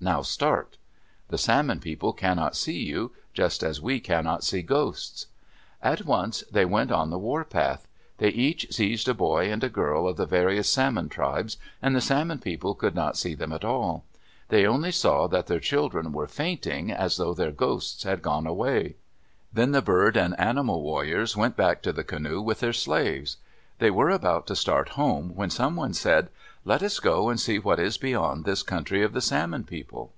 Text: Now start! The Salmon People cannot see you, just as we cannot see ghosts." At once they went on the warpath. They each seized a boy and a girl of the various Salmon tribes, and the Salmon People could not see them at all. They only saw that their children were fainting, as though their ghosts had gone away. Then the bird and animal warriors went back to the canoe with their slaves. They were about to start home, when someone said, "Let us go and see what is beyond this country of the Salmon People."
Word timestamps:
Now 0.00 0.20
start! 0.20 0.76
The 1.28 1.38
Salmon 1.38 1.80
People 1.80 2.12
cannot 2.12 2.54
see 2.56 2.78
you, 2.82 3.12
just 3.32 3.62
as 3.62 3.80
we 3.80 4.00
cannot 4.00 4.44
see 4.44 4.60
ghosts." 4.60 5.28
At 5.80 6.04
once 6.04 6.44
they 6.52 6.66
went 6.66 6.92
on 6.92 7.08
the 7.08 7.18
warpath. 7.18 7.88
They 8.18 8.28
each 8.28 8.66
seized 8.70 9.08
a 9.08 9.14
boy 9.14 9.50
and 9.50 9.64
a 9.64 9.70
girl 9.70 10.06
of 10.06 10.18
the 10.18 10.26
various 10.26 10.68
Salmon 10.70 11.08
tribes, 11.08 11.56
and 11.80 11.96
the 11.96 12.02
Salmon 12.02 12.38
People 12.38 12.74
could 12.74 12.94
not 12.94 13.16
see 13.16 13.32
them 13.34 13.50
at 13.50 13.64
all. 13.64 14.04
They 14.50 14.66
only 14.66 14.92
saw 14.92 15.26
that 15.28 15.46
their 15.46 15.58
children 15.60 16.12
were 16.12 16.26
fainting, 16.26 16.92
as 16.92 17.16
though 17.16 17.32
their 17.32 17.50
ghosts 17.50 18.02
had 18.02 18.20
gone 18.20 18.46
away. 18.46 18.96
Then 19.54 19.70
the 19.72 19.80
bird 19.80 20.18
and 20.18 20.38
animal 20.38 20.82
warriors 20.82 21.34
went 21.34 21.56
back 21.56 21.80
to 21.80 21.94
the 21.94 22.04
canoe 22.04 22.42
with 22.42 22.60
their 22.60 22.74
slaves. 22.74 23.38
They 23.78 23.90
were 23.90 24.10
about 24.10 24.46
to 24.48 24.54
start 24.56 24.90
home, 24.90 25.30
when 25.34 25.50
someone 25.50 25.94
said, 25.94 26.28
"Let 26.64 26.80
us 26.82 27.00
go 27.00 27.28
and 27.28 27.38
see 27.40 27.58
what 27.58 27.78
is 27.80 27.98
beyond 27.98 28.44
this 28.44 28.62
country 28.62 29.02
of 29.02 29.12
the 29.12 29.20
Salmon 29.20 29.64
People." 29.64 30.12